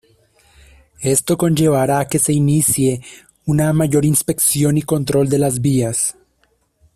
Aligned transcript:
Esto 1.03 1.37
conllevará 1.37 2.07
que 2.07 2.17
se 2.17 2.33
inicie 2.33 3.03
una 3.45 3.71
mayor 3.71 4.03
inspección 4.03 4.75
y 4.77 4.81
control 4.81 5.29
de 5.29 5.37
las 5.37 5.61
vías. 5.61 6.17